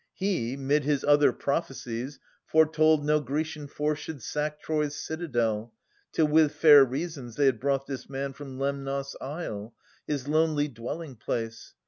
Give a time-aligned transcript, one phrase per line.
[0.15, 2.17] He, 'mid his other prophecies,
[2.47, 5.75] foretold No Grecian force should sack Troy's citadel,
[6.11, 9.75] Till with fair reasons they had brought this man From Lemnos isle,
[10.07, 11.75] his lonely dwelling place.